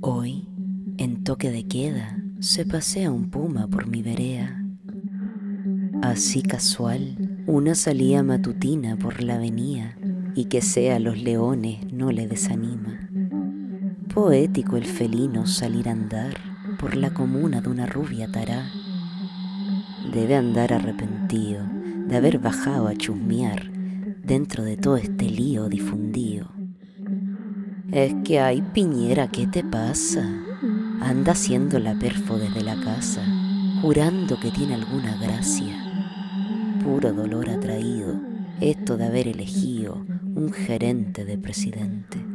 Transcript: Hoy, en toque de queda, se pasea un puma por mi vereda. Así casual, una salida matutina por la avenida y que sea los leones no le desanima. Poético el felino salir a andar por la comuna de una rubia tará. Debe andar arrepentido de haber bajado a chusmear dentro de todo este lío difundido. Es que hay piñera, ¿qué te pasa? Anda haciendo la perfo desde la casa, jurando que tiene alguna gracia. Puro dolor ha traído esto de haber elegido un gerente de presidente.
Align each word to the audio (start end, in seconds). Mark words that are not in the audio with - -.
Hoy, 0.00 0.48
en 0.98 1.22
toque 1.24 1.50
de 1.50 1.64
queda, 1.64 2.16
se 2.40 2.64
pasea 2.64 3.10
un 3.10 3.30
puma 3.30 3.68
por 3.68 3.86
mi 3.86 4.02
vereda. 4.02 4.64
Así 6.02 6.42
casual, 6.42 7.44
una 7.46 7.74
salida 7.74 8.22
matutina 8.22 8.96
por 8.96 9.22
la 9.22 9.36
avenida 9.36 9.96
y 10.34 10.46
que 10.46 10.60
sea 10.60 10.98
los 10.98 11.22
leones 11.22 11.92
no 11.92 12.10
le 12.10 12.26
desanima. 12.26 13.08
Poético 14.12 14.76
el 14.76 14.86
felino 14.86 15.46
salir 15.46 15.88
a 15.88 15.92
andar 15.92 16.34
por 16.78 16.96
la 16.96 17.14
comuna 17.14 17.60
de 17.60 17.68
una 17.68 17.86
rubia 17.86 18.30
tará. 18.30 18.70
Debe 20.12 20.34
andar 20.34 20.72
arrepentido 20.72 21.64
de 22.08 22.16
haber 22.16 22.38
bajado 22.38 22.88
a 22.88 22.94
chusmear 22.94 23.70
dentro 24.24 24.64
de 24.64 24.76
todo 24.76 24.96
este 24.96 25.30
lío 25.30 25.68
difundido. 25.68 26.61
Es 27.92 28.14
que 28.24 28.40
hay 28.40 28.62
piñera, 28.62 29.28
¿qué 29.28 29.46
te 29.46 29.62
pasa? 29.62 30.26
Anda 31.02 31.32
haciendo 31.32 31.78
la 31.78 31.94
perfo 31.98 32.38
desde 32.38 32.62
la 32.62 32.80
casa, 32.80 33.22
jurando 33.82 34.40
que 34.40 34.50
tiene 34.50 34.76
alguna 34.76 35.14
gracia. 35.18 35.76
Puro 36.82 37.12
dolor 37.12 37.50
ha 37.50 37.60
traído 37.60 38.18
esto 38.62 38.96
de 38.96 39.04
haber 39.04 39.28
elegido 39.28 40.06
un 40.34 40.50
gerente 40.54 41.26
de 41.26 41.36
presidente. 41.36 42.31